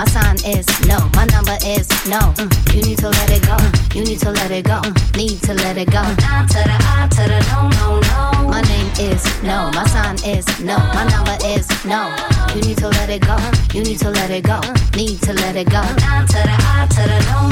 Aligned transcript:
My 0.00 0.06
sign 0.06 0.36
is 0.46 0.64
no. 0.88 0.96
My 1.12 1.26
number 1.26 1.58
is 1.60 1.86
no. 2.08 2.32
Mm. 2.40 2.74
You 2.74 2.80
need 2.80 2.98
to 3.00 3.10
let 3.10 3.28
it 3.28 3.42
go. 3.42 3.52
Mm. 3.52 3.94
You 3.94 4.02
need 4.02 4.18
to 4.20 4.30
let 4.30 4.50
it 4.50 4.64
go. 4.64 4.80
Mm. 4.80 5.16
Need 5.18 5.42
to 5.42 5.52
let 5.52 5.76
it 5.76 5.90
go. 5.92 6.00
The 6.00 7.44
no 7.52 7.68
no 7.68 8.00
no. 8.00 8.48
My 8.48 8.62
name 8.62 8.88
is 8.96 9.22
no. 9.42 9.70
My 9.74 9.84
sign 9.88 10.16
is 10.24 10.46
no. 10.58 10.78
My 10.96 11.04
number 11.04 11.36
is 11.44 11.68
no. 11.84 12.16
You 12.54 12.62
need 12.62 12.78
to 12.78 12.88
let 12.88 13.10
it 13.10 13.20
go. 13.20 13.36
You 13.74 13.84
need 13.84 13.98
to 13.98 14.08
let 14.08 14.30
it 14.30 14.44
go. 14.44 14.58
Need 14.96 15.20
to 15.20 15.34
let 15.34 15.56
it 15.56 15.68
go. 15.68 15.82
No 15.82 16.24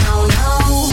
no 0.09 0.27
no. 0.33 0.89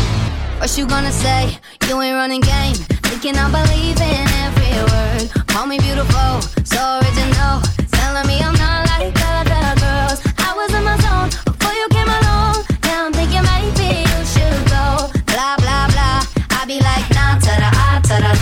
What 0.59 0.77
you 0.77 0.85
gonna 0.85 1.13
say? 1.13 1.57
You 1.87 2.01
ain't 2.01 2.15
running 2.15 2.41
game. 2.41 2.75
Thinking 3.07 3.37
I 3.37 3.47
believe 3.47 4.01
in 4.01 4.27
every 4.43 4.75
word. 4.91 5.47
Call 5.47 5.67
me 5.67 5.79
beautiful, 5.79 6.41
so 6.65 6.99
original. 6.99 7.61
Telling 7.95 8.27
me 8.27 8.41
I'm 8.43 8.55
not 8.55 8.89
like 8.99 9.15
other 9.23 9.54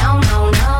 no 0.02 0.20
no 0.32 0.50
no. 0.50 0.72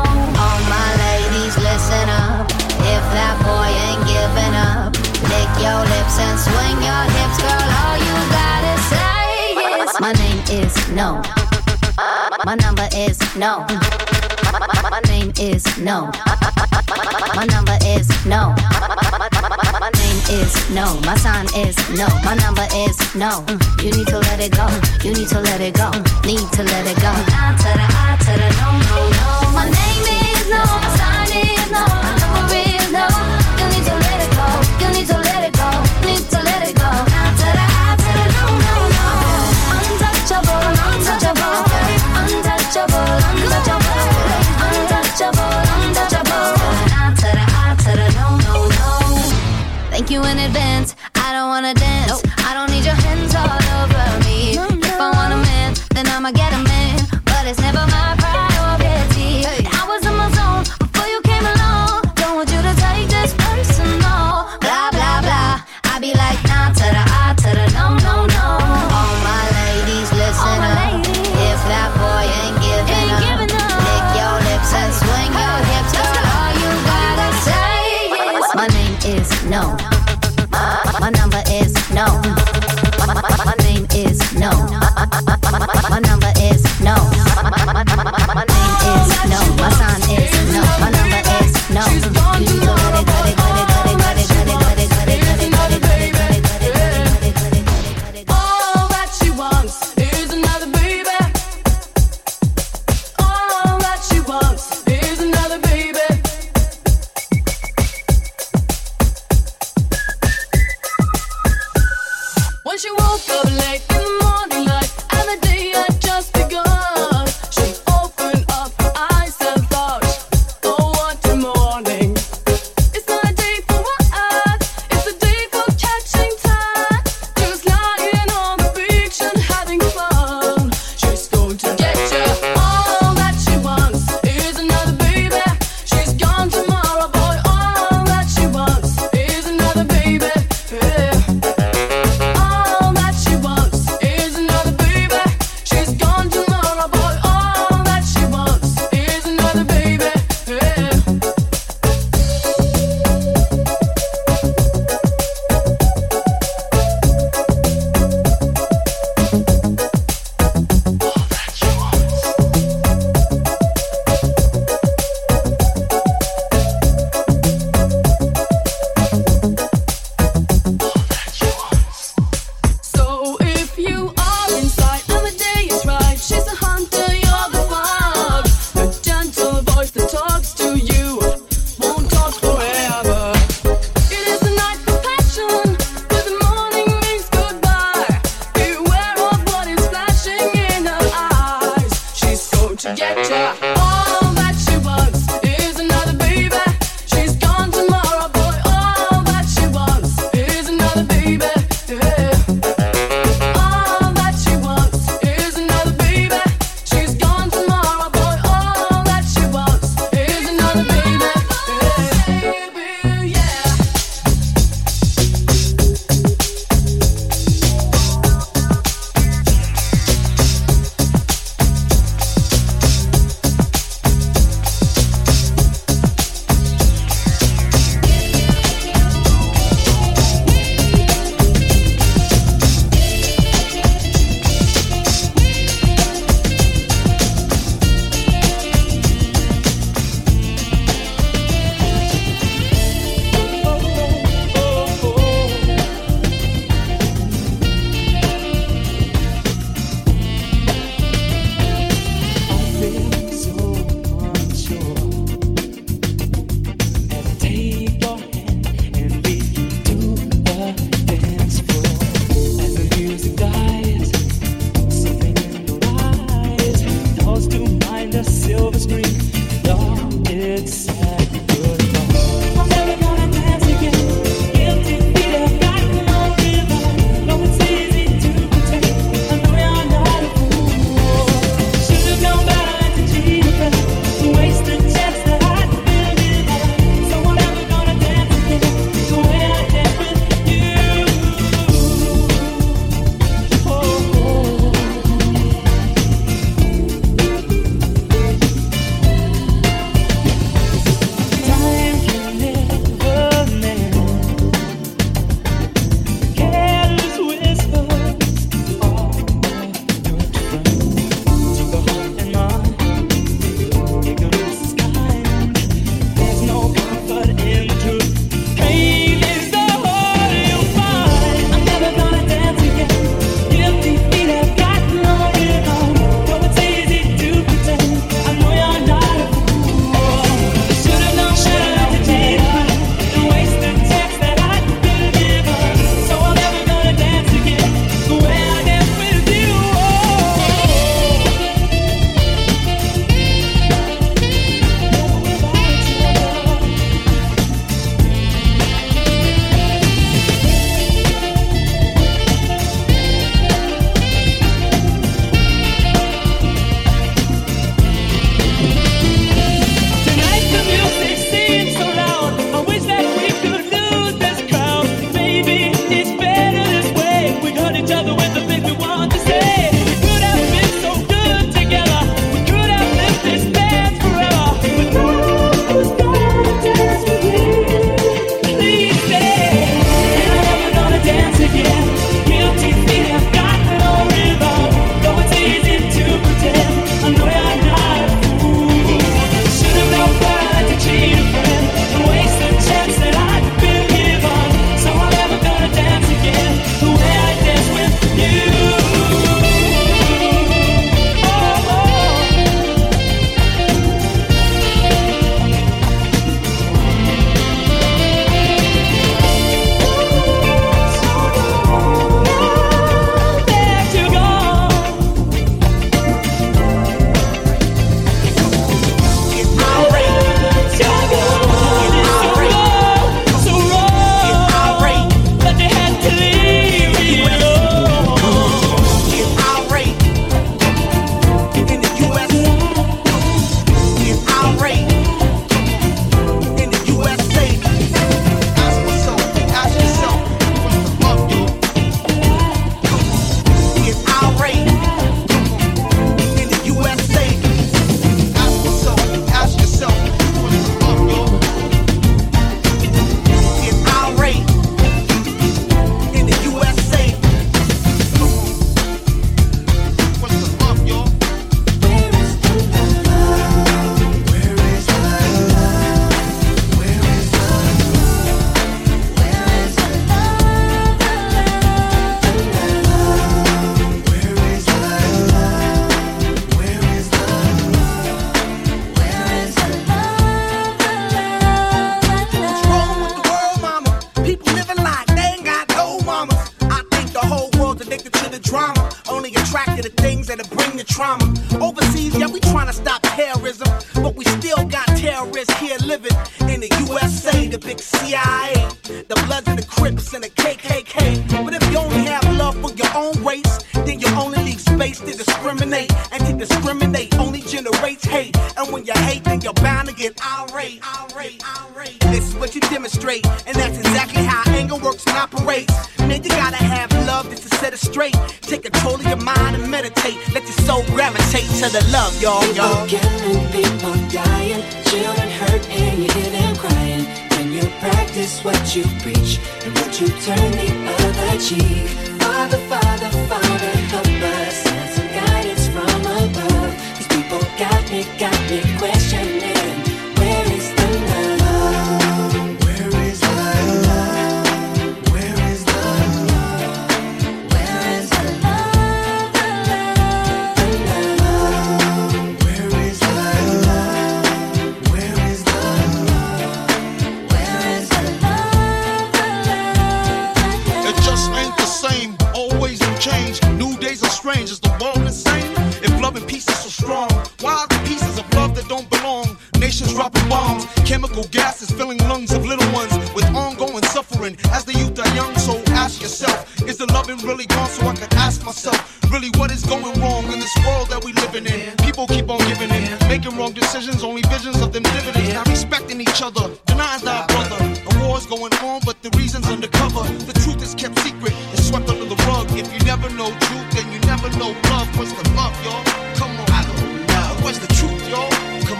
All 0.42 0.60
my 0.70 0.88
ladies, 1.04 1.54
listen 1.58 2.08
up. 2.08 2.50
If 2.84 3.04
that 3.16 3.34
boy 3.44 3.70
ain't 3.86 4.02
giving 4.08 4.54
up, 4.54 4.92
lick 5.30 5.50
your 5.62 5.80
lips 5.92 6.16
and 6.18 6.36
swing 6.38 6.78
your 6.82 7.04
hips, 7.16 7.38
girl. 7.42 7.68
All 7.82 7.96
you 7.96 8.16
gotta 8.34 8.74
say 8.90 9.84
is 9.84 9.92
my 10.00 10.12
name 10.12 10.40
is 10.50 10.74
no. 10.90 11.22
My 12.44 12.54
number 12.56 12.88
is 12.96 13.18
no. 13.36 13.64
My 14.90 15.00
name 15.06 15.32
is 15.40 15.64
no. 15.78 16.10
My 17.34 17.46
number 17.46 17.78
is 17.86 18.08
no. 18.26 18.54
My 19.80 19.90
name 19.94 20.03
is 20.30 20.52
no. 20.70 20.98
My 21.00 21.16
sign 21.16 21.46
is 21.54 21.76
no. 21.90 22.06
My 22.24 22.34
number 22.34 22.66
is 22.74 22.96
no. 23.14 23.42
Mm. 23.46 23.82
You 23.82 23.90
need 23.92 24.06
to 24.08 24.18
let 24.18 24.40
it 24.40 24.52
go. 24.52 24.66
You 25.02 25.14
need 25.14 25.28
to 25.28 25.40
let 25.40 25.60
it 25.60 25.74
go. 25.74 25.90
Need 26.24 26.46
to 26.56 26.62
let 26.62 26.86
it 26.86 26.96
go. 26.96 27.12
Nah 27.34 27.56
to 27.56 27.70
the 27.78 27.86
I 27.88 28.16
to 28.24 28.32
the 28.40 28.48
no 28.60 28.70
no 28.88 28.98
no. 29.18 29.52
My 29.52 29.64
name 29.64 30.06
is 30.22 30.48
no. 30.48 30.62
My 30.62 30.90
sign 30.96 31.30
is 31.36 31.70
no. 31.70 32.03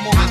come 0.05 0.19
on. 0.19 0.31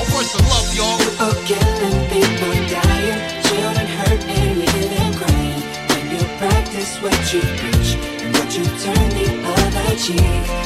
A 0.00 0.04
voice 0.10 0.34
of 0.34 0.42
love, 0.48 0.74
y'all. 0.74 0.98
Oh, 1.20 1.34
killing 1.46 1.98
people 2.12 2.52
dying, 2.68 3.20
children 3.44 3.86
hurt 3.86 4.22
and 4.28 4.58
you 4.58 5.16
crying. 5.16 5.62
When 5.90 6.10
you 6.12 6.24
practice 6.38 7.00
what 7.02 7.32
you 7.32 7.40
preach 7.40 7.96
and 8.22 8.34
what 8.34 8.56
you 8.56 8.64
turn 8.64 9.08
the 9.10 9.26
other 9.44 9.96
cheek. 9.96 10.57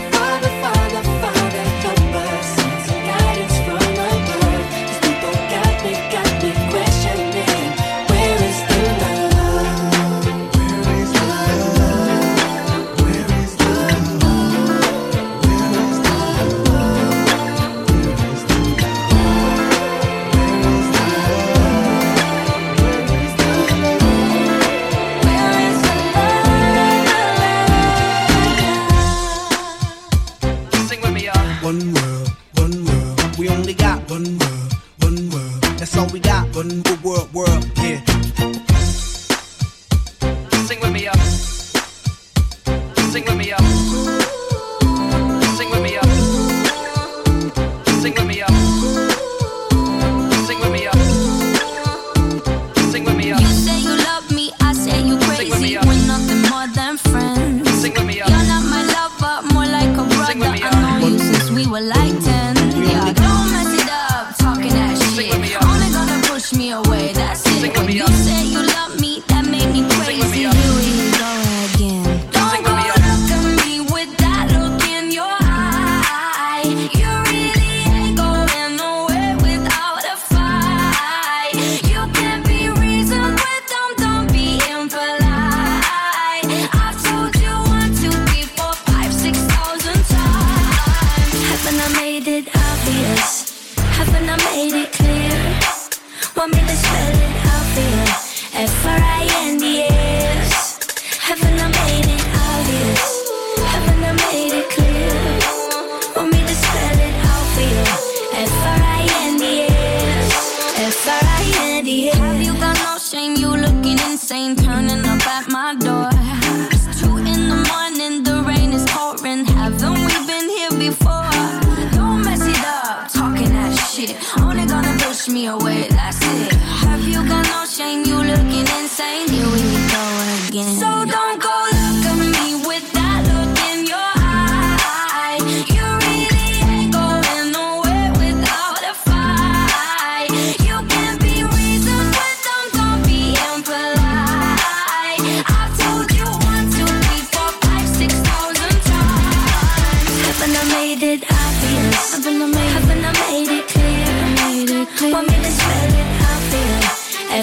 it 151.12 151.24
obvious. 151.30 152.14
Haven't 152.14 152.40
I 152.40 152.46
made, 152.46 152.72
haven't 152.72 153.04
I 153.04 153.12
made 153.20 153.50
it 153.58 153.68
clear? 153.68 154.06
I 154.08 154.28
made 154.40 154.70
it 154.70 154.88
clear. 154.96 155.12
Want 155.12 155.28
me 155.28 155.34
to 155.34 155.50
spell 155.50 155.94
it? 156.00 156.08
I. 156.22 157.42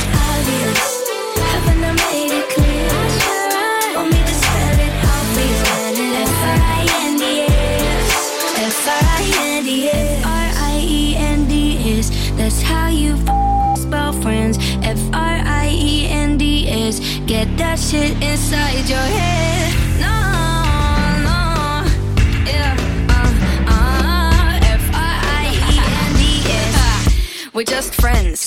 That's 12.37 12.63
how 12.63 12.89
you 12.89 13.15
f- 13.27 13.79
spell 13.79 14.13
friends. 14.13 14.59
F 14.83 14.99
R 15.13 15.39
I 15.45 15.69
E 15.73 16.07
N 16.07 16.39
D 16.39 16.69
S. 16.69 17.01
Get 17.27 17.49
that 17.59 17.79
shit 17.79 18.13
inside 18.23 18.89
your 18.89 18.99
head. 18.99 19.46
We're 27.57 27.65
just 27.65 27.95
friends. 27.95 28.46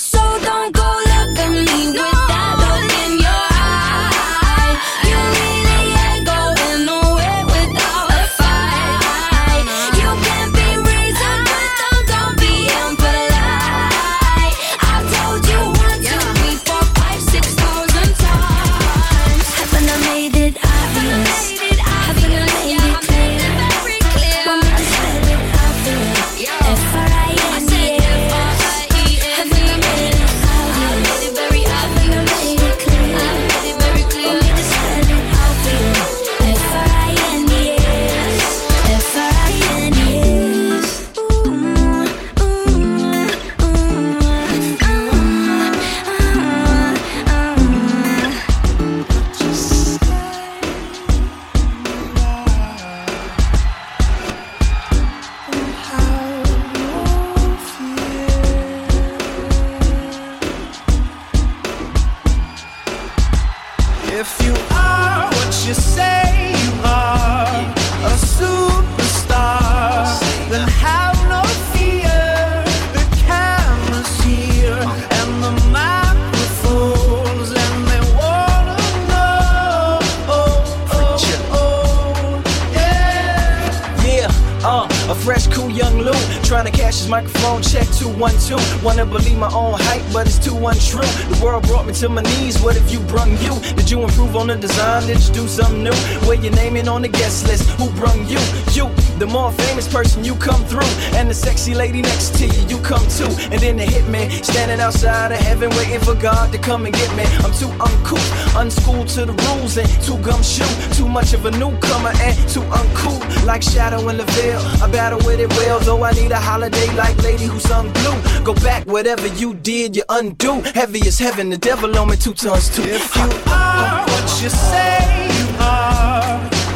on 96.88 97.02
the 97.02 97.08
guest 97.08 97.46
list. 97.46 97.68
Who 97.78 97.90
brung 97.90 98.26
you? 98.28 98.38
You, 98.72 98.88
the 99.18 99.26
more 99.26 99.52
famous 99.52 99.86
person 99.88 100.24
you 100.24 100.34
come 100.36 100.64
through. 100.64 100.90
And 101.16 101.28
the 101.28 101.34
sexy 101.34 101.74
lady 101.74 102.02
next 102.02 102.34
to 102.38 102.46
you, 102.46 102.62
you 102.68 102.78
come 102.82 103.06
too. 103.08 103.30
And 103.50 103.60
then 103.60 103.76
the 103.76 103.84
hitman 103.84 104.30
standing 104.44 104.80
outside 104.80 105.32
of 105.32 105.38
heaven 105.38 105.70
waiting 105.70 106.00
for 106.00 106.14
God 106.14 106.52
to 106.52 106.58
come 106.58 106.86
and 106.86 106.94
get 106.94 107.10
me. 107.16 107.24
I'm 107.44 107.52
too 107.52 107.72
uncool, 107.78 108.60
unschooled 108.60 109.08
to 109.08 109.26
the 109.26 109.32
rules 109.32 109.76
and 109.76 109.88
too 110.02 110.18
gumshoe. 110.18 110.68
Too 110.94 111.08
much 111.08 111.32
of 111.34 111.44
a 111.46 111.50
newcomer 111.52 112.12
and 112.16 112.36
too 112.48 112.62
uncool. 112.62 113.20
Like 113.44 113.62
Shadow 113.62 114.08
and 114.08 114.18
LaVille, 114.18 114.82
I 114.82 114.90
battle 114.90 115.18
with 115.24 115.40
it 115.40 115.50
well. 115.50 115.80
Though 115.80 116.04
I 116.04 116.12
need 116.12 116.32
a 116.32 116.38
holiday 116.38 116.92
like 116.94 117.16
Lady 117.22 117.44
Who's 117.44 117.62
Sung 117.62 117.92
Blue. 117.92 118.44
Go 118.44 118.54
back, 118.54 118.86
whatever 118.86 119.26
you 119.26 119.54
did, 119.54 119.96
you 119.96 120.04
undo. 120.08 120.60
Heavy 120.74 121.00
as 121.06 121.18
heaven, 121.18 121.50
the 121.50 121.58
devil 121.58 121.96
on 121.98 122.08
me 122.08 122.16
two 122.16 122.34
tons 122.34 122.68
too. 122.74 122.82
If 122.82 123.14
you 123.16 123.22
are 123.52 124.04
what 124.06 124.42
you 124.42 124.48
say, 124.48 125.49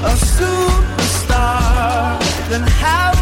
a 0.07 0.15
superstar, 0.17 1.69
then 2.51 2.63
how? 2.63 3.14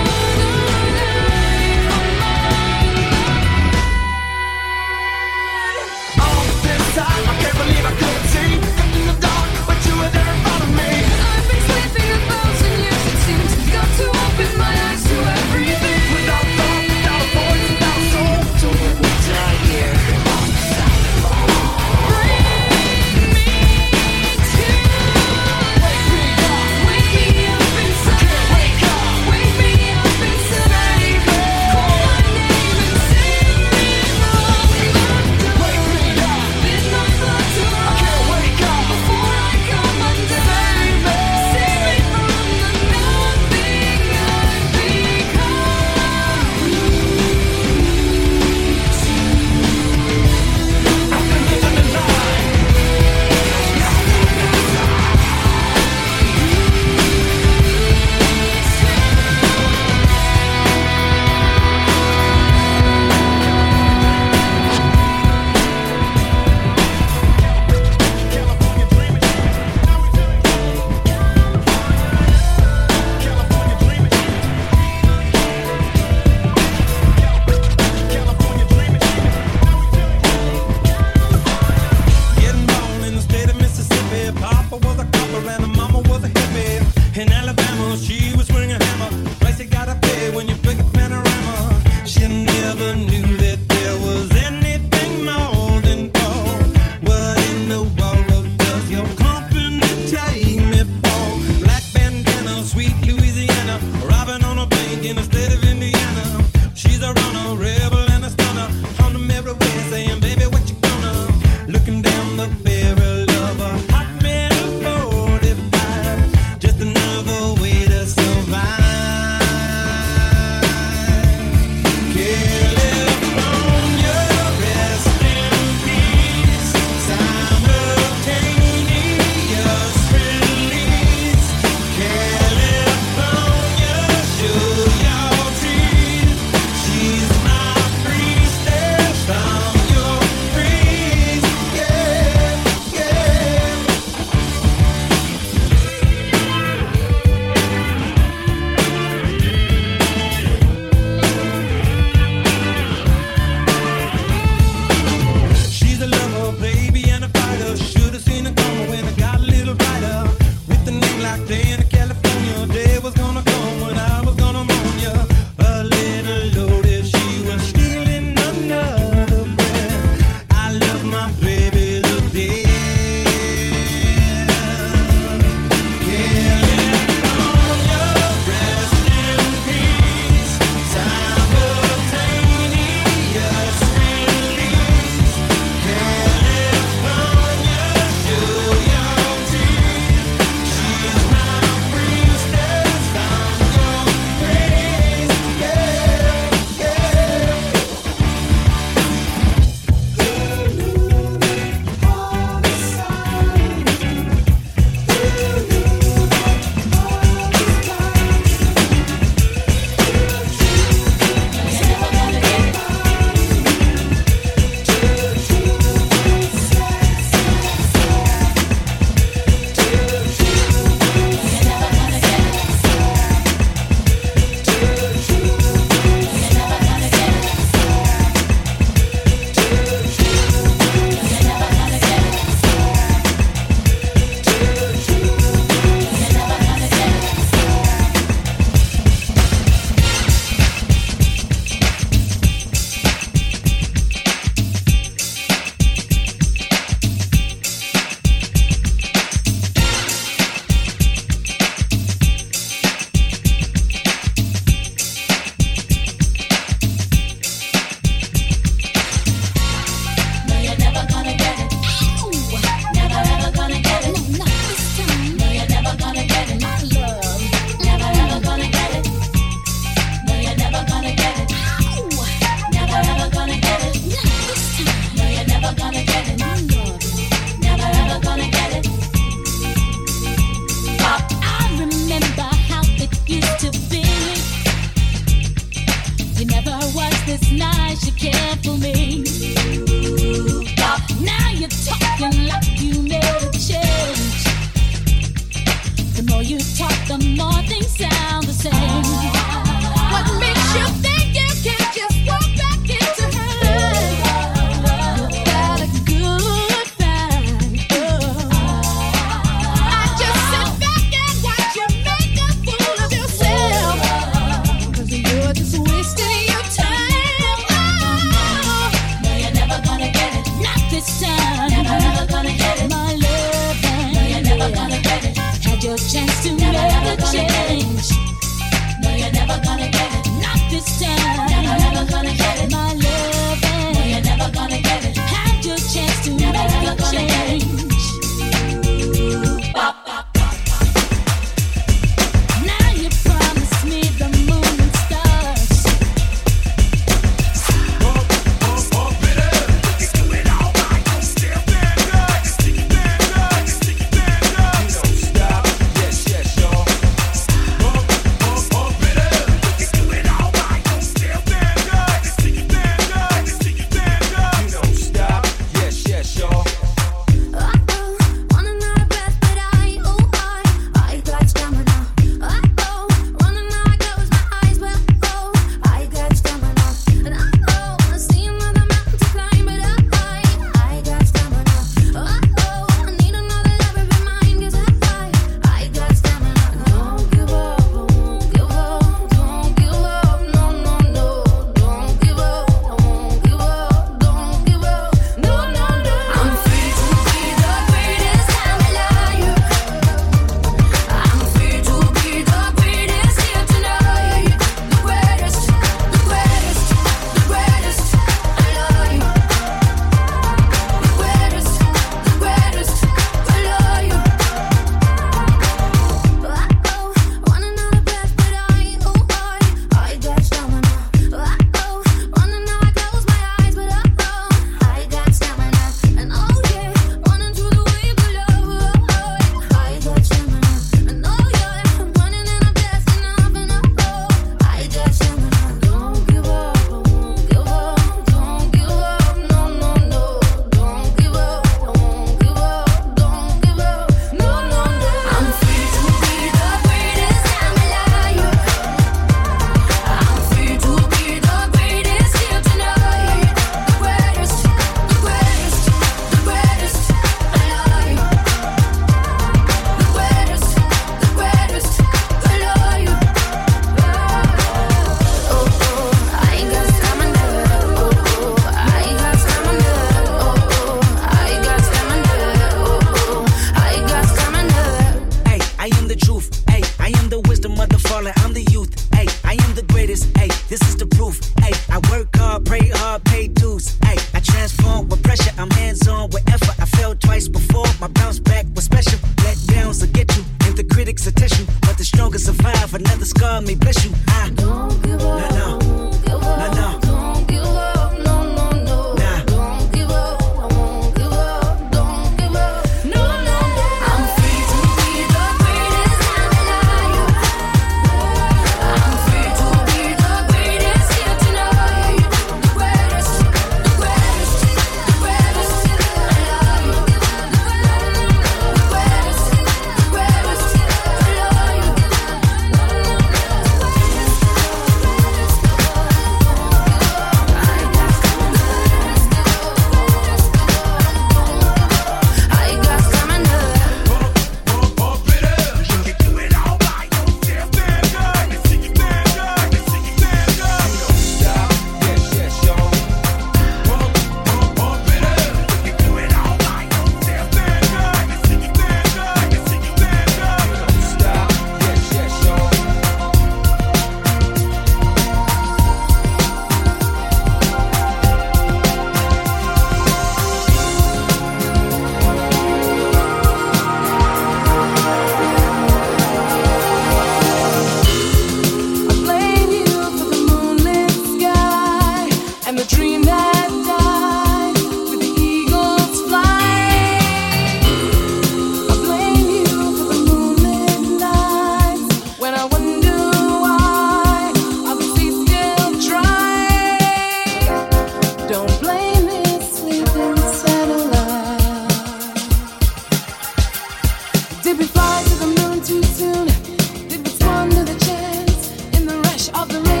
of 599.49 599.69
the 599.69 599.79
rich. 599.81 600.00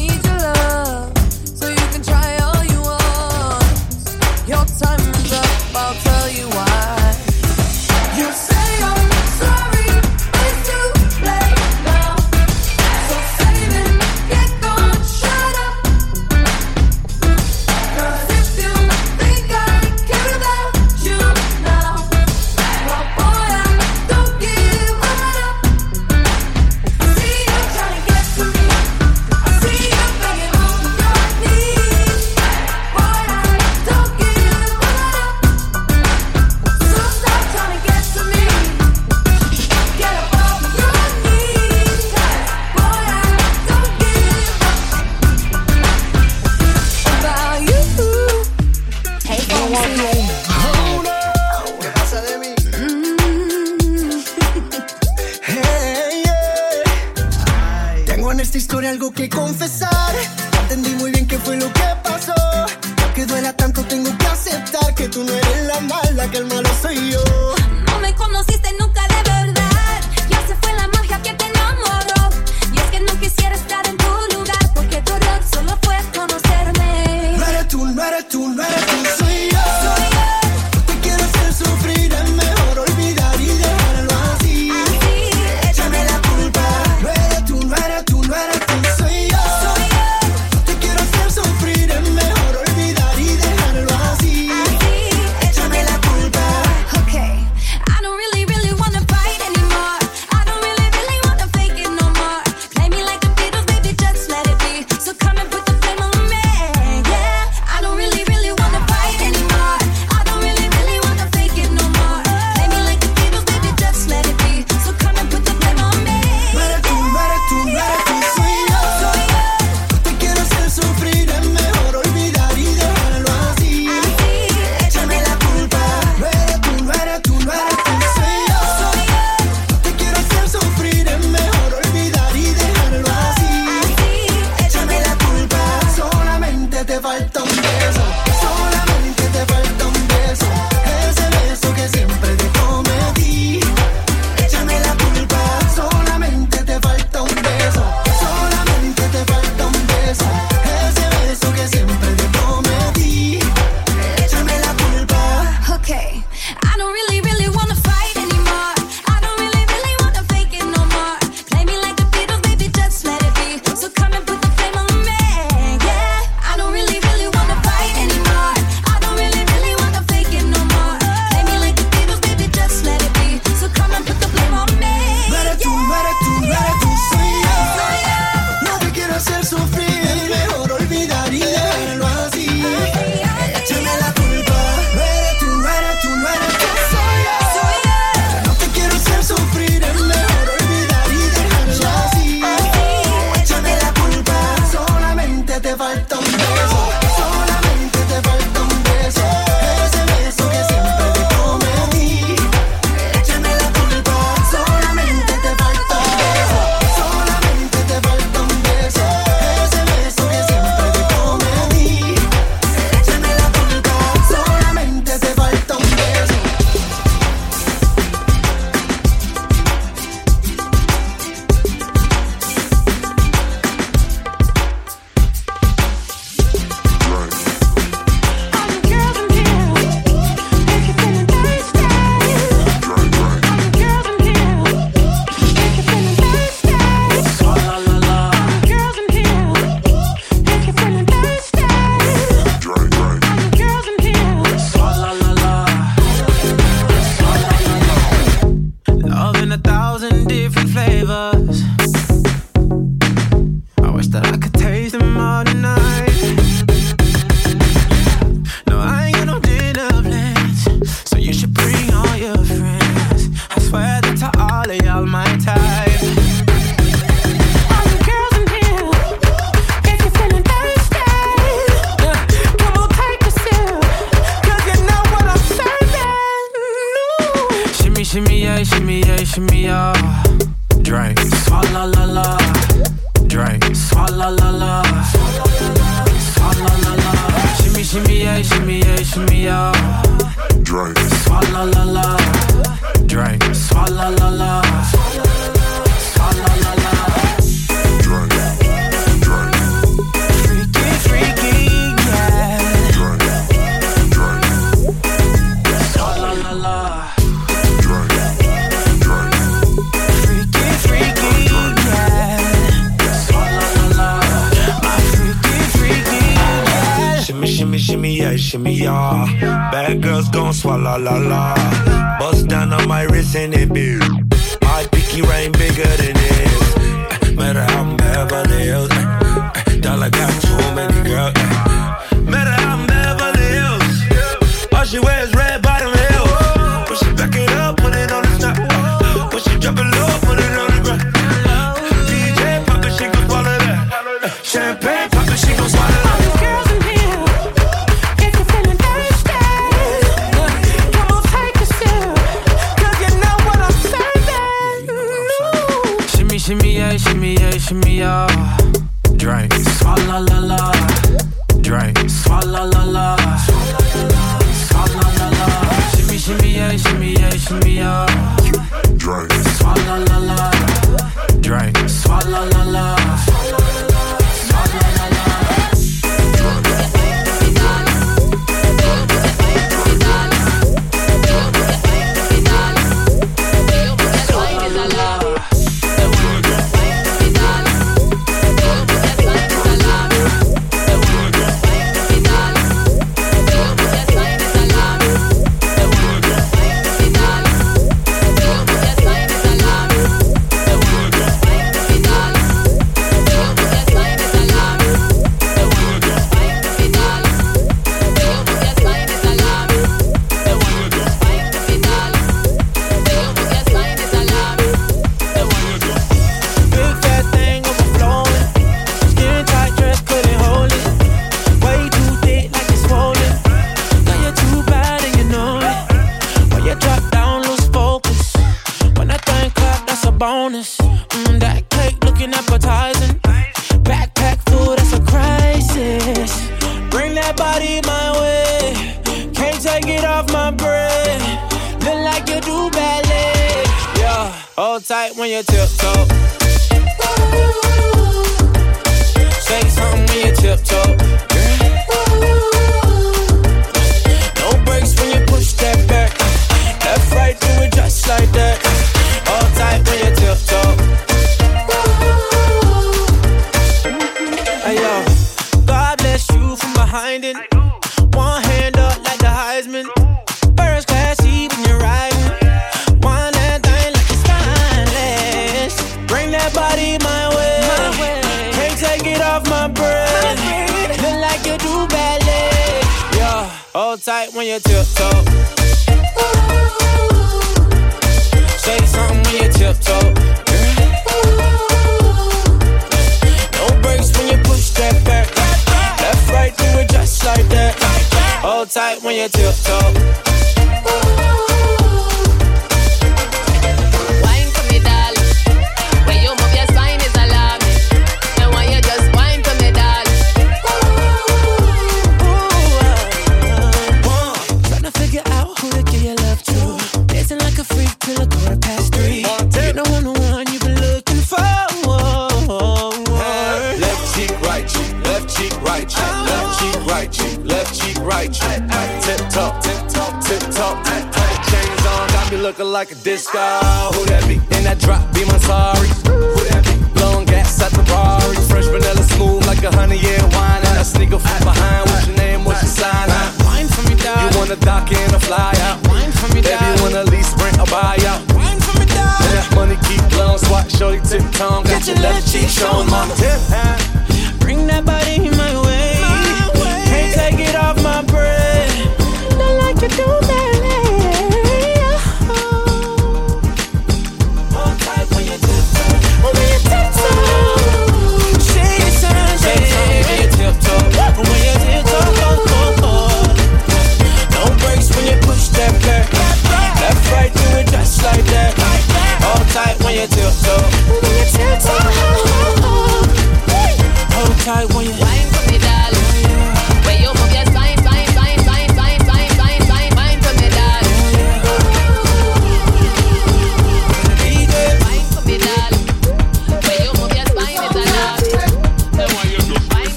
algo 59.01 59.13
que 59.13 59.27
confesar. 59.29 60.13
Entendí 60.61 60.91
muy 60.91 61.09
bien 61.11 61.27
qué 61.27 61.39
fue 61.39 61.57
lo 61.57 61.65
que 61.73 61.87
pasó. 62.03 62.35
Que 63.15 63.25
duela 63.25 63.51
tanto, 63.53 63.83
tengo 63.85 64.15
que 64.15 64.27
aceptar 64.27 64.93
que 64.93 65.07
tú 65.07 65.23
no 65.23 65.33
eres 65.33 65.65
la 65.65 65.79
mala, 65.81 66.29
que 66.29 66.37
el 66.37 66.45
malo 66.45 66.69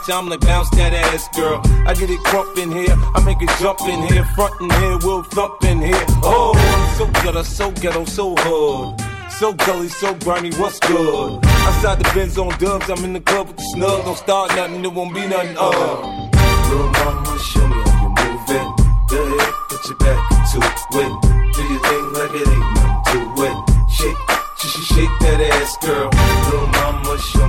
watch, 0.00 0.10
I'm 0.10 0.28
like, 0.28 0.40
bounce 0.40 0.70
that 0.70 0.92
ass, 0.92 1.28
girl. 1.36 1.60
I 1.86 1.94
get 1.94 2.10
it 2.10 2.20
crump 2.20 2.56
in 2.58 2.70
here, 2.70 2.94
I 3.14 3.22
make 3.24 3.40
it 3.40 3.50
jump 3.58 3.80
in 3.82 4.02
here, 4.08 4.24
front 4.36 4.60
in 4.60 4.70
here, 4.70 4.98
we'll 5.02 5.22
thump 5.22 5.62
in 5.64 5.80
here. 5.80 6.04
Oh, 6.22 6.54
so 6.96 7.06
ghetto, 7.22 7.42
so 7.42 7.70
ghetto, 7.72 8.04
so 8.04 8.34
hood. 8.38 9.00
So 9.38 9.52
gully, 9.54 9.88
so 9.88 10.14
grimy, 10.14 10.50
what's 10.54 10.78
good? 10.80 11.44
Outside 11.44 11.98
the 11.98 12.10
Benz 12.14 12.36
on 12.36 12.50
dubs, 12.58 12.90
I'm 12.90 13.04
in 13.04 13.12
the 13.14 13.20
club 13.20 13.48
with 13.48 13.56
the 13.56 13.62
snug. 13.74 14.04
Don't 14.04 14.16
start 14.16 14.50
nothing, 14.54 14.84
it 14.84 14.92
won't 14.92 15.14
be 15.14 15.26
nothing, 15.26 15.56
uh. 15.58 16.28
Little 16.68 16.90
mama, 16.90 17.38
show 17.38 17.66
me 17.66 17.80
how 17.80 18.02
you 18.02 18.08
move. 18.08 18.70
Go 19.08 19.16
ahead, 19.24 19.54
put 19.68 19.88
your 19.88 19.98
back 19.98 20.20
to 20.52 20.58
it. 20.60 21.10
Do 21.54 21.62
your 21.62 21.80
thing 21.80 22.12
like 22.12 22.34
it 22.34 22.48
ain't 22.48 22.74
nothing 22.74 23.34
to 23.36 23.42
it. 23.48 23.56
Shake, 23.90 24.20
sh- 24.58 24.94
shake 24.94 25.14
that 25.20 25.40
ass, 25.40 25.76
girl. 25.78 26.10
Little 26.44 26.66
mama, 26.68 27.18
show 27.18 27.39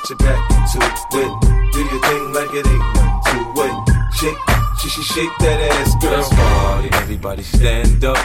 put 0.00 0.10
your 0.10 0.18
back 0.18 0.48
to 0.72 0.78
it. 1.18 1.72
Do 1.72 1.78
your 1.78 2.00
thing 2.00 2.32
like 2.32 2.54
it 2.54 2.66
ain't 2.66 2.94
nothing 2.94 3.54
to 3.54 3.62
it. 3.62 4.14
Shake, 4.14 4.38
she 4.80 4.88
she 4.88 5.02
shake 5.02 5.38
that 5.38 5.60
ass, 5.72 5.94
girl. 6.02 6.12
Let's 6.12 6.28
party, 6.28 6.88
everybody 6.92 7.42
stand 7.42 8.04
up. 8.04 8.18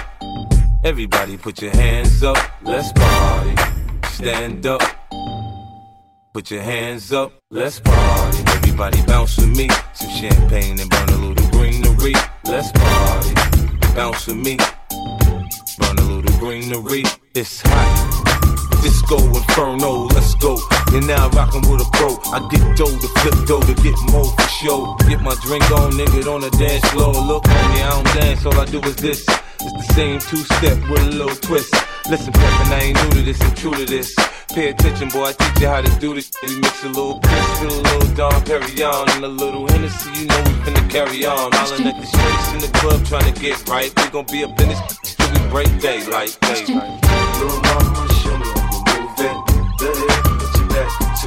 Everybody 0.84 1.38
put 1.38 1.62
your 1.62 1.72
hands 1.72 2.24
up. 2.24 2.38
Let's 2.64 2.92
party, 2.94 3.56
stand 4.10 4.66
up. 4.66 4.82
Put 6.34 6.52
your 6.52 6.62
hands 6.62 7.12
up, 7.12 7.32
let's 7.50 7.80
party. 7.80 8.44
Everybody 8.48 9.02
bounce 9.04 9.38
with 9.38 9.56
me. 9.56 9.70
Some 9.94 10.10
champagne 10.12 10.80
and 10.80 10.90
burn 10.90 11.10
a 11.10 11.18
little 11.18 11.50
greenery. 11.52 12.14
Let's 12.46 12.72
party, 12.72 13.34
bounce 13.96 14.28
with 14.28 14.38
me. 14.38 14.58
Burn 15.80 15.98
a 15.98 16.02
little 16.02 16.40
greenery. 16.40 17.04
It's 17.34 17.62
hot. 17.62 18.35
Disco 18.86 19.18
Inferno, 19.18 20.06
let's 20.14 20.36
go. 20.36 20.60
You're 20.92 21.02
now 21.02 21.28
rockin' 21.30 21.66
with 21.72 21.82
a 21.82 21.90
pro. 21.98 22.22
I 22.30 22.38
get 22.54 22.62
dough 22.78 22.86
to 22.86 23.08
flip 23.18 23.48
dough 23.48 23.66
to 23.66 23.74
get 23.82 23.98
more 24.14 24.30
for 24.30 24.48
show. 24.62 24.94
Get 25.10 25.22
my 25.22 25.34
drink 25.42 25.66
on, 25.72 25.94
nigga, 25.94 26.32
on 26.32 26.42
the 26.42 26.52
dance 26.52 26.86
floor. 26.94 27.12
Look 27.14 27.48
me, 27.48 27.82
I 27.82 27.90
don't 27.90 28.06
dance, 28.22 28.46
all 28.46 28.54
I 28.54 28.66
do 28.66 28.80
is 28.82 28.96
this. 28.98 29.26
It's 29.60 29.74
the 29.74 29.94
same 29.96 30.20
two 30.20 30.38
step 30.38 30.78
with 30.88 31.02
a 31.02 31.10
little 31.18 31.36
twist. 31.36 31.74
Listen, 32.12 32.32
Peppin, 32.32 32.74
I 32.74 32.80
ain't 32.84 32.98
new 33.02 33.10
to 33.10 33.22
this, 33.24 33.42
I'm 33.42 33.56
true 33.56 33.74
to 33.74 33.86
this. 33.86 34.14
Pay 34.54 34.70
attention, 34.70 35.10
boy, 35.10 35.24
I 35.24 35.34
teach 35.34 35.62
you 35.62 35.68
how 35.68 35.82
to 35.82 36.00
do 36.00 36.14
this. 36.14 36.30
We 36.46 36.60
mix 36.60 36.84
a 36.84 36.90
little 36.90 37.20
Chris 37.22 37.62
with 37.62 37.74
a 37.74 37.82
little 37.82 38.14
Dom 38.14 38.40
Perignon 38.46 39.10
and 39.16 39.26
a 39.26 39.28
little 39.28 39.68
Hennessy, 39.68 40.12
you 40.14 40.28
know 40.28 40.38
we 40.46 40.54
finna 40.62 40.88
carry 40.92 41.26
on. 41.26 41.52
Hollin' 41.54 41.88
at 41.88 42.00
the 42.00 42.06
streets 42.06 42.54
in 42.54 42.60
the 42.62 42.78
club 42.78 43.04
trying 43.08 43.34
to 43.34 43.42
get 43.42 43.58
right. 43.68 43.90
We 43.98 44.10
gon' 44.12 44.28
be 44.28 44.44
up 44.44 44.62
in 44.62 44.70
this 44.70 44.82
till 45.02 45.34
we 45.34 45.40
break 45.50 45.70
daylight, 45.82 46.38
daylight. 46.42 47.02
Little 47.42 47.60
mama, 47.66 48.14
show 48.22 48.55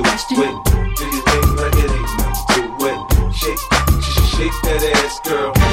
back 0.02 0.26
to 0.28 0.34
it. 0.34 0.96
Do 0.96 1.04
your 1.06 1.22
thing 1.22 1.56
like 1.56 1.74
it 1.74 1.90
ain't 1.90 2.18
nothing 2.18 2.78
to 2.78 2.86
it. 2.86 3.34
Shake, 3.34 3.58
sh- 3.58 4.10
sh- 4.10 4.36
shake 4.36 4.56
that 4.62 4.82
ass, 5.04 5.20
girl. 5.20 5.67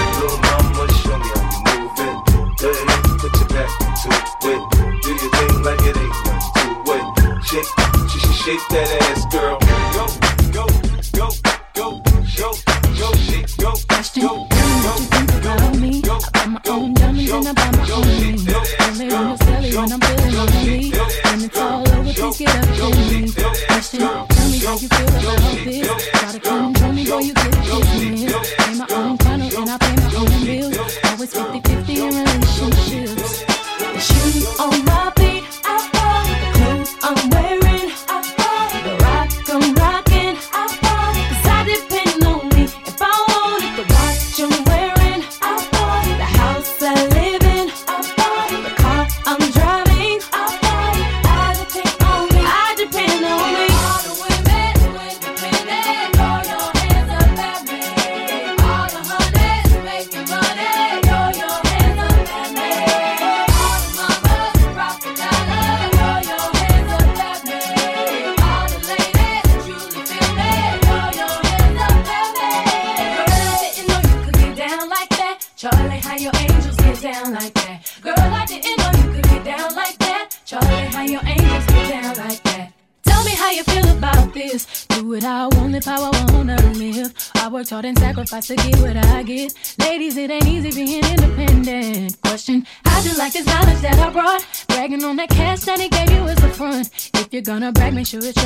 Sure 98.05 98.19
it's 98.23 98.44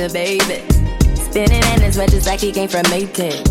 a 0.00 0.08
baby. 0.08 0.64
Spinning 1.14 1.62
in 1.74 1.80
his 1.82 1.96
just 1.96 2.26
like 2.26 2.40
he 2.40 2.52
came 2.52 2.68
from 2.68 2.84
Maytag. 2.84 3.44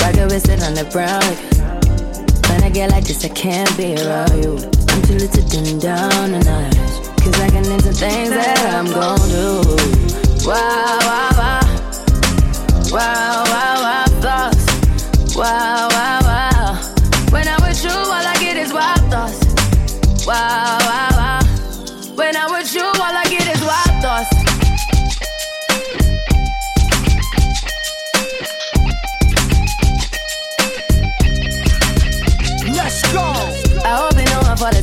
Rocket 0.00 0.32
with 0.32 0.48
it 0.48 0.62
on 0.62 0.74
the 0.74 0.84
brown. 0.90 1.22
When 2.48 2.64
I 2.64 2.70
get 2.70 2.90
like 2.90 3.04
this, 3.04 3.24
I 3.24 3.28
can't 3.28 3.76
be 3.76 3.94
around 3.96 4.42
you. 4.42 4.56
I'm 4.88 5.02
too 5.02 5.14
little 5.14 5.28
to 5.28 5.42
dim 5.50 5.78
down 5.78 6.34
a 6.34 6.42
notch. 6.42 6.76
Cause 7.20 7.40
I 7.40 7.50
can 7.50 7.64
into 7.70 7.92
things 7.92 8.30
that 8.30 8.58
I'm 8.74 8.86
gon' 8.86 9.28
do. 9.28 9.60
Wow, 10.48 10.98
wow, 11.02 11.30
wow. 11.36 11.60
Wow, 12.90 13.44
wow, 13.44 13.82
wow, 13.82 14.04
thoughts. 14.20 15.36
Wow. 15.36 15.91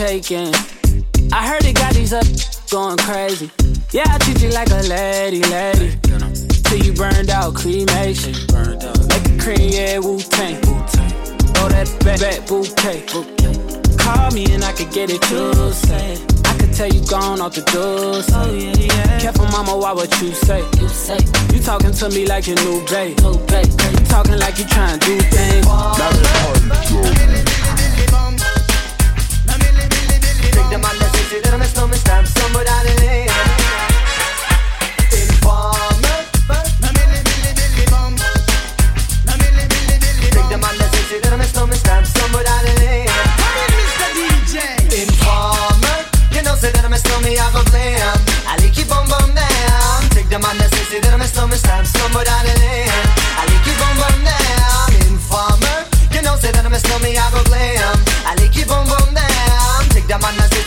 Taking. 0.00 0.54
I 1.30 1.46
heard 1.46 1.62
it 1.62 1.76
got 1.76 1.92
these 1.92 2.14
up 2.14 2.24
going 2.70 2.96
crazy. 2.96 3.50
Yeah, 3.92 4.04
I 4.08 4.16
treat 4.16 4.40
you 4.40 4.48
like 4.48 4.70
a 4.70 4.80
lady, 4.88 5.42
lady. 5.42 5.98
Till 6.64 6.78
you 6.78 6.94
burned 6.94 7.28
out, 7.28 7.54
cremation. 7.54 8.32
Make 9.12 9.24
the 9.28 9.36
cream, 9.38 9.68
yeah, 9.68 9.98
Wu 9.98 10.18
Tang. 10.18 10.56
Throw 11.52 11.68
that 11.68 11.86
back, 12.00 12.18
back 12.18 12.48
bouquet. 12.48 13.04
Call 13.98 14.30
me 14.30 14.50
and 14.54 14.64
I 14.64 14.72
could 14.72 14.90
get 14.90 15.10
it, 15.10 15.20
you 15.30 15.52
say. 15.72 16.16
I 16.48 16.56
could 16.56 16.72
tell 16.72 16.88
you 16.88 17.04
gone 17.06 17.42
off 17.42 17.54
the 17.54 17.64
door. 17.68 18.24
Oh, 18.32 18.54
yeah, 18.56 18.72
yeah. 18.80 19.20
Careful, 19.20 19.48
mama, 19.48 19.76
why 19.76 19.92
what 19.92 20.10
you 20.22 20.32
say? 20.32 20.64
You 20.80 20.88
say. 20.88 21.20
You 21.52 21.60
talking 21.60 21.92
to 21.92 22.08
me 22.08 22.24
like 22.24 22.46
your 22.46 22.56
new 22.64 22.80
babe. 22.86 23.20
New 23.20 23.36
babe. 23.52 23.68
You 23.68 24.06
talking 24.08 24.38
like 24.38 24.58
you 24.58 24.64
trying 24.64 24.98
to 24.98 25.06
do 25.06 25.20
things. 25.20 25.66
Take 30.70 30.78
them 30.78 30.88
on 30.88 30.98
the 31.00 31.08
city, 31.18 31.40
then 31.42 31.54
I'm 31.54 31.62
a 31.62 31.64
snowman 31.64 31.98
stamp 31.98 32.26
down 32.62 32.84
the 32.86 32.94
lane. 33.02 33.26
Informer, 35.18 36.22
na 36.78 36.88
milli 36.94 37.18
milli 37.26 37.50
milli 37.58 37.84
bum. 37.90 38.14
Na 39.26 39.34
milli 39.34 39.66
milli 39.66 39.98
milli 39.98 40.30
bum. 40.30 40.38
Take 40.38 40.46
them 40.46 40.62
on 40.62 40.78
the 40.78 40.86
city, 40.94 41.18
I'm 41.34 41.40
a 41.40 41.44
snowman 41.50 41.74
stamp 41.76 42.06
the. 42.78 43.02
Come 43.10 43.58
in, 43.58 43.70
Mr. 43.82 44.08
DJ. 44.14 44.54
Informer, 44.94 45.98
you 46.30 46.42
know 46.46 46.54
say 46.54 46.70
that 46.70 46.84
I'm 46.86 46.92
a 46.94 46.98
snowman, 47.02 47.34
I 47.34 47.50
go 47.50 47.66
play 47.66 47.98
'em. 47.98 48.18
I 48.46 48.54
like 48.62 48.78
you 48.78 48.86
bum 48.86 49.08
bum 49.10 49.34
down. 49.34 50.06
Take 50.14 50.30
on 50.46 50.56
the 50.56 50.70
city, 50.70 51.00
then 51.02 51.14
I'm 51.14 51.20
a 51.20 51.26
snowman 51.26 51.58
stamp 51.58 51.84
somewhere 51.88 52.22
down 52.22 52.46
the 52.46 52.59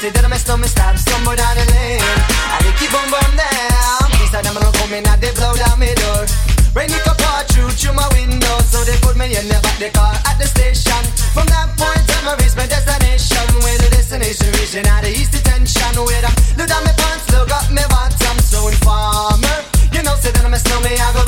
on 0.03 0.11
then 0.11 0.25
I'm 0.25 0.33
a 0.33 0.39
snowman 0.39 0.67
stamp 0.67 0.99
down 0.99 1.55
the 1.55 1.65
lane. 1.71 2.03
I 2.51 2.59
like 2.59 2.75
you 2.83 2.91
bum 2.91 3.07
bum 3.07 3.31
down. 3.39 4.11
These 4.19 4.35
are 4.35 4.43
them 4.43 4.55
gonna 4.59 4.71
come 4.75 4.91
in 4.91 5.03
they 5.23 5.31
blow 5.31 5.55
down 5.55 5.79
my 5.79 5.95
door. 5.95 6.27
Rain 6.75 6.91
it 6.91 7.07
up 7.07 7.19
all 7.31 7.43
through 7.47 7.71
through 7.71 7.95
my 7.95 8.07
window, 8.11 8.55
so 8.67 8.83
they 8.83 8.97
put 8.99 9.15
me 9.15 9.31
in 9.31 9.47
the 9.47 9.55
back 9.63 9.79
the 9.79 9.89
car 9.95 10.11
at 10.27 10.35
the 10.35 10.47
station. 10.47 10.99
From 11.31 11.47
that 11.47 11.71
point 11.79 12.03
on, 12.19 12.35
I 12.35 12.35
reach 12.35 12.55
my 12.59 12.67
destination. 12.67 13.47
Where 13.63 13.79
the 13.79 13.89
destination 13.95 14.51
region 14.59 14.83
out 14.91 15.07
of 15.07 15.13
east 15.13 15.31
detention. 15.31 15.95
Where 15.95 16.25
I 16.25 16.31
look 16.59 16.67
down 16.67 16.83
my 16.83 16.91
pants, 16.99 17.31
look 17.31 17.47
up 17.53 17.71
my 17.71 17.87
bottom. 17.87 18.35
So 18.43 18.67
informer, 18.67 19.57
you 19.95 20.03
know, 20.03 20.19
say 20.19 20.35
that 20.35 20.43
I'm 20.43 20.51
a 20.51 20.59
snowman, 20.59 20.99
I 20.99 21.07
go 21.15 21.23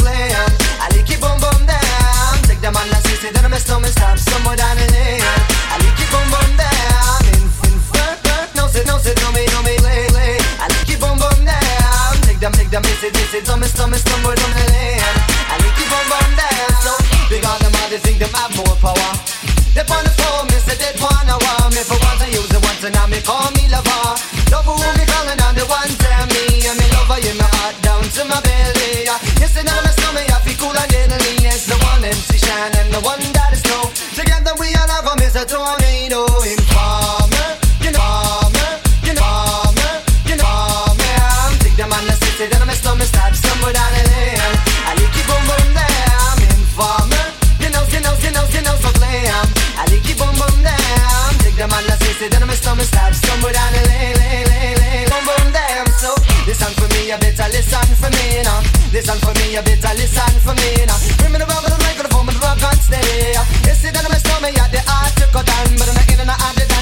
it, 13.05 13.13
miss 13.13 13.33
it, 13.33 13.45
dummy, 13.45 13.67
stomach, 13.67 13.99
stumble 13.99 14.33
down 14.33 14.51
the 14.51 14.65
lane. 14.71 14.99
I 15.51 15.57
like 15.61 15.77
you 15.77 15.85
boom 15.89 16.05
boom 16.09 16.31
down. 16.35 16.55
Big 17.29 17.41
them, 17.41 17.73
all 17.81 17.89
they 17.89 17.97
think 17.97 18.19
them 18.19 18.29
have 18.33 18.55
more 18.55 18.75
power. 18.77 19.34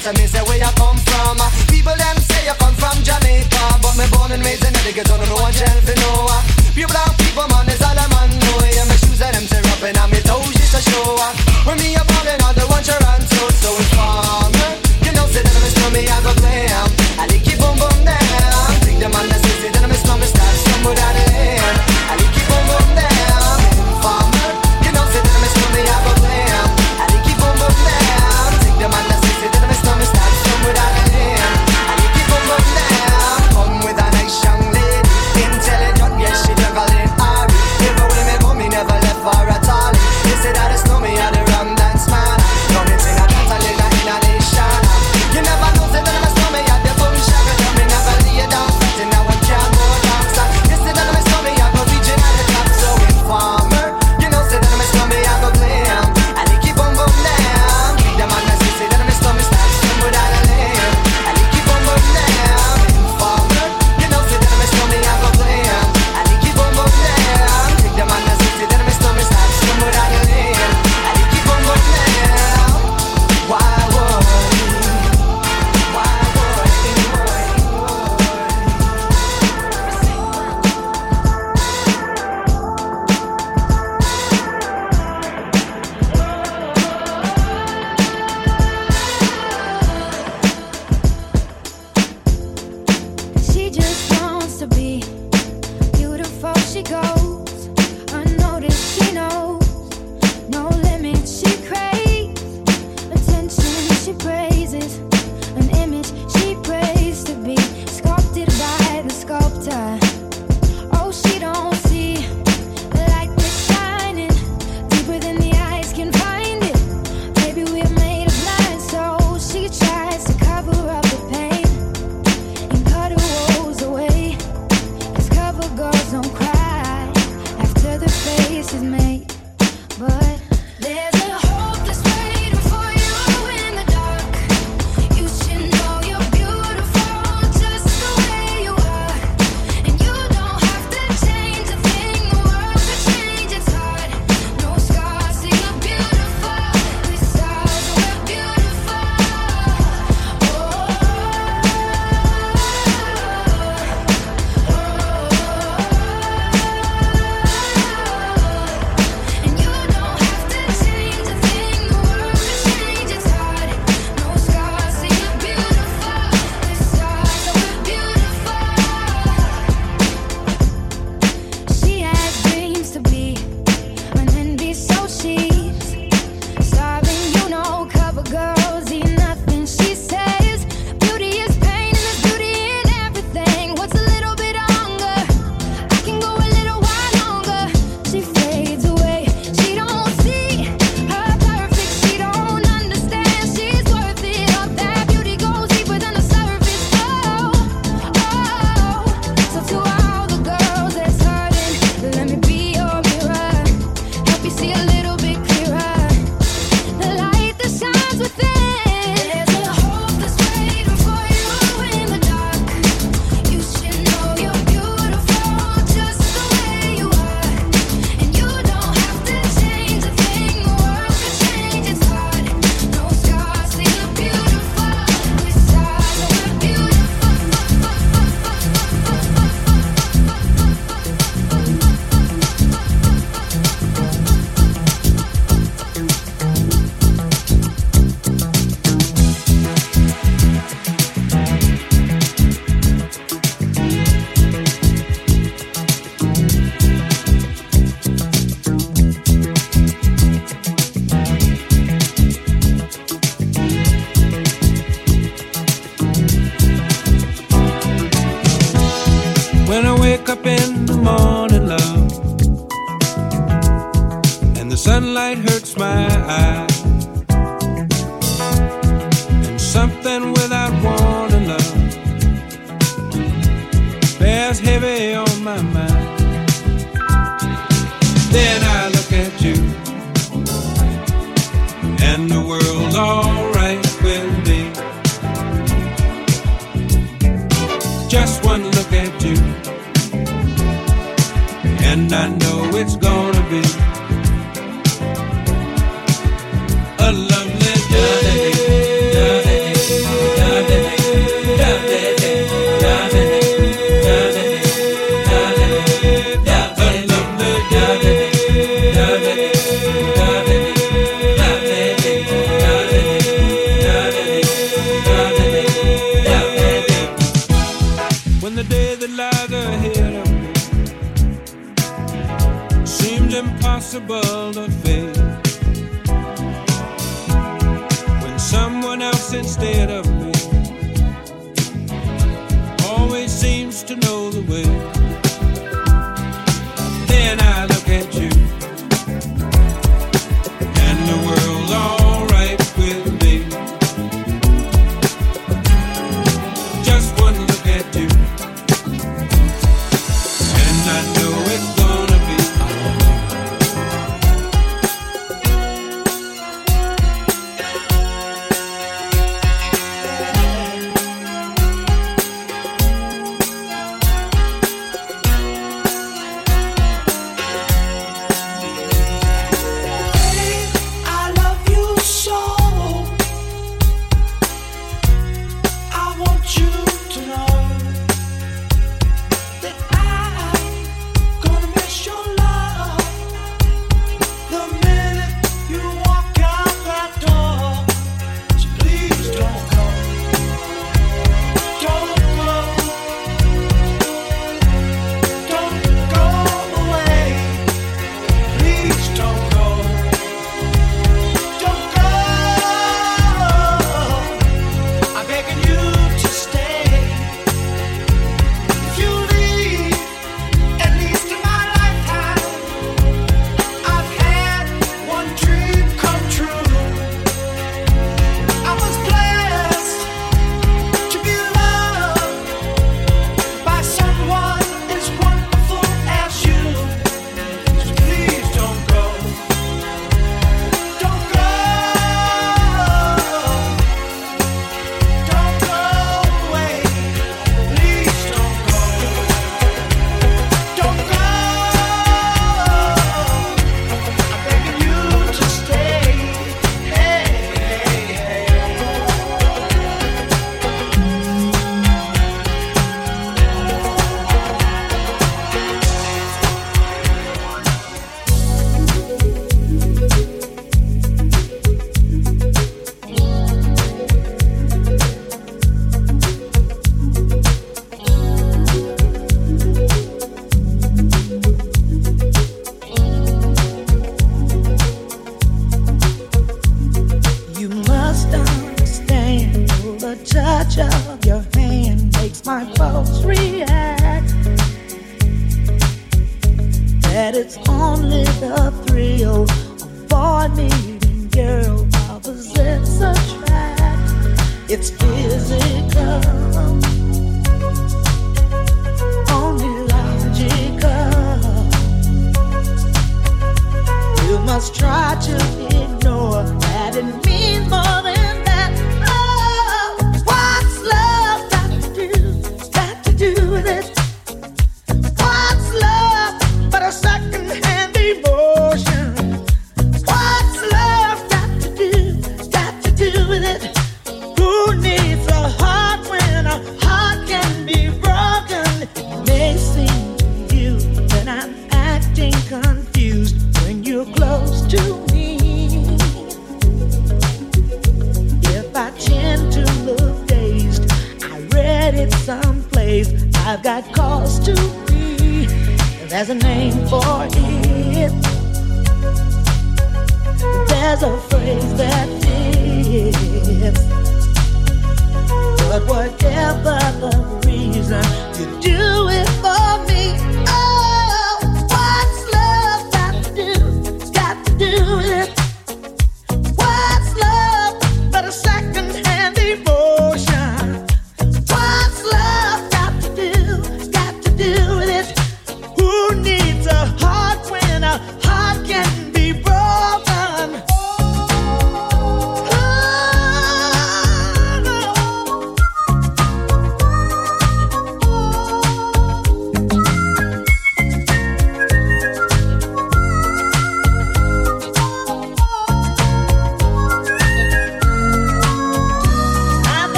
That 0.00 0.18
is 0.18 0.30
say 0.32 0.40
where 0.40 0.56
I 0.64 0.72
come 0.80 0.96
from. 0.96 1.36
Uh, 1.36 1.50
people 1.68 1.92
them 1.92 2.16
say 2.24 2.48
I 2.48 2.56
come 2.56 2.72
from 2.72 2.96
Jamaica, 3.04 3.84
but 3.84 3.94
me 4.00 4.08
born 4.08 4.32
and 4.32 4.40
raised 4.42 4.64
in 4.64 4.72
Connecticut, 4.72 5.04
don't 5.04 5.20
know 5.28 5.34
what 5.36 5.52
Jelfin 5.52 5.99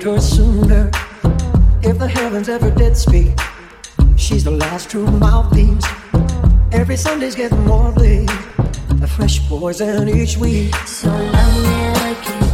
her 0.00 0.20
sooner. 0.20 0.90
If 1.82 1.98
the 1.98 2.08
heavens 2.08 2.48
ever 2.48 2.70
did 2.70 2.96
speak, 2.96 3.32
she's 4.16 4.44
the 4.44 4.52
last 4.52 4.90
true 4.90 5.06
mouthpiece. 5.06 5.84
Every 6.72 6.96
Sunday's 6.96 7.34
getting 7.34 7.66
more 7.66 7.92
bleak, 7.92 8.30
a 9.02 9.06
fresh 9.06 9.46
poison 9.48 10.08
each 10.08 10.38
week. 10.38 10.74
So 10.86 11.08
love 11.08 11.62
me 11.62 11.90
like 12.00 12.28
you. 12.28 12.51